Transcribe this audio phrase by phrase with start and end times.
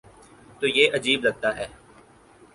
[0.59, 1.67] تو یہ عجیب لگتا ہے۔